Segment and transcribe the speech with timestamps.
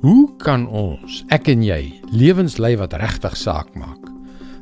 [0.00, 4.00] Hoe kan ons, ek en jy, lewens lei wat regtig saak maak?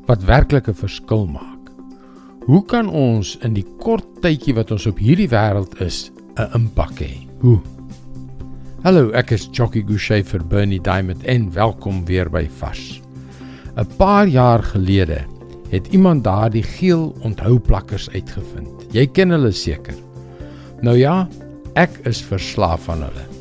[0.09, 1.71] Wat werklik 'n verskil maak?
[2.43, 6.99] Hoe kan ons in die kort tydjie wat ons op hierdie wêreld is, 'n impak
[6.99, 7.29] hê?
[7.41, 7.61] Hoe?
[8.83, 13.01] Hallo, ek is Jockey Gouchee vir Bernie Diamond en welkom weer by Vars.
[13.77, 15.25] 'n Paar jaar gelede
[15.71, 18.91] het iemand daardie geel onthouplakkers uitgevind.
[18.91, 19.95] Jy ken hulle seker.
[20.83, 21.29] Nou ja,
[21.75, 23.38] ek is verslaaf aan hulle.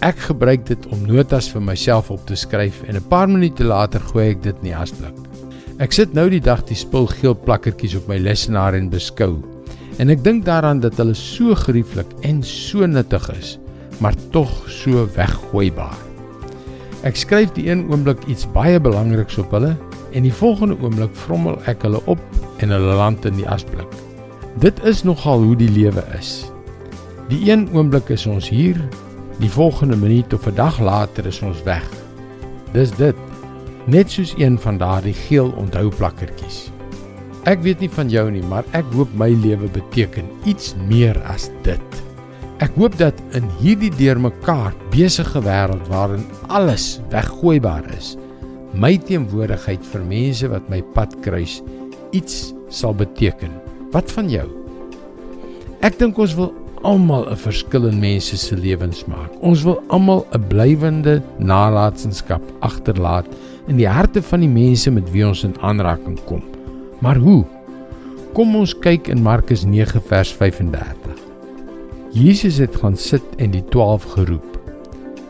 [0.00, 4.00] Ek gebruik dit om notas vir myself op te skryf en 'n paar minute later
[4.00, 5.12] gooi ek dit in die asblik.
[5.78, 9.42] Ek sit nou die dag die spul geel plakkertjies op my lesenaar en beskou.
[9.98, 13.58] En ek dink daaraan dat hulle so gerieflik en so nuttig is,
[14.00, 15.98] maar tog so weggooibaar.
[17.02, 19.76] Ek skryf die een oomblik iets baie belangriks op hulle
[20.12, 22.20] en die volgende oomblik vrommel ek hulle op
[22.58, 23.92] en hulle land in die asblik.
[24.60, 26.50] Dit is nogal hoe die lewe is.
[27.28, 28.80] Die een oomblik is ons hier
[29.40, 31.88] Die volgende minuut of 'n dag later is ons weg.
[32.72, 33.16] Dis dit.
[33.84, 36.70] Net soos een van daardie geel onthouplakkertjies.
[37.42, 41.48] Ek weet nie van jou nie, maar ek hoop my lewe beteken iets meer as
[41.62, 42.02] dit.
[42.58, 48.16] Ek hoop dat in hierdie deurmekaar besige wêreld waarin alles weggooibaar is,
[48.74, 51.62] my teenwoordigheid vir mense wat my pad kruis
[52.10, 53.50] iets sal beteken.
[53.90, 54.48] Wat van jou?
[55.80, 59.30] Ek dink ons wil almal 'n verskil in mense se lewens maak.
[59.40, 63.26] Ons wil almal 'n blywende nalatenskap agterlaat
[63.68, 66.42] in die harte van die mense met wie ons in aanraking kom.
[67.00, 67.44] Maar hoe?
[68.32, 71.16] Kom ons kyk in Markus 9 vers 35.
[72.12, 74.58] Jesus het gaan sit en die 12 geroep.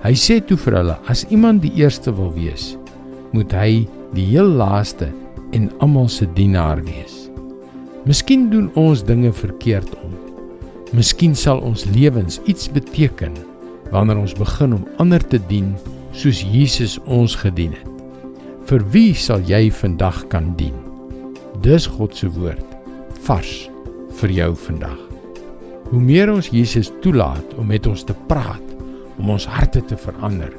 [0.03, 2.77] Hy sê toe vir hulle: "As iemand die eerste wil wees,
[3.33, 5.09] moet hy die heel laaste
[5.53, 7.31] en almal se dienaar wees."
[8.05, 10.30] Miskien doen ons dinge verkeerd om.
[10.91, 13.37] Miskien sal ons lewens iets beteken
[13.95, 15.69] wanneer ons begin om ander te dien
[16.11, 17.87] soos Jesus ons gedien het.
[18.67, 20.75] Vir wie sal jy vandag kan dien?
[21.63, 22.67] Dis God se woord
[23.23, 23.69] vars
[24.19, 24.99] vir jou vandag.
[25.93, 28.75] Hoe meer ons Jesus toelaat om met ons te praat,
[29.19, 30.50] om ons harte te verander,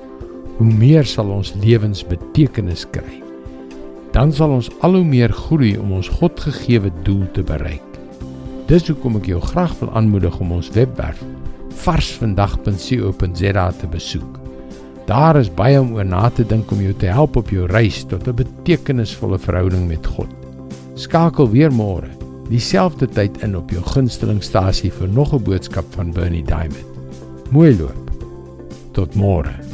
[0.59, 3.19] hoe meer sal ons lewens betekenis kry.
[4.15, 7.90] Dan sal ons al hoe meer groei om ons Godgegewe doel te bereik.
[8.71, 11.19] Dis hoekom ek jou graag wil aanmoedig om ons webwerf
[11.81, 14.37] varsvandag.co.za te besoek.
[15.09, 18.05] Daar is baie om oor na te dink om jou te help op jou reis
[18.07, 20.31] tot 'n betekenisvolle verhouding met God.
[20.95, 22.07] Skakel weer môre,
[22.47, 26.87] dieselfde tyd in op jou gunstelingstasie vir nog 'n boodskap van Bernie Diamond.
[27.51, 28.11] Mooi loop.
[28.93, 29.70] Tot môre.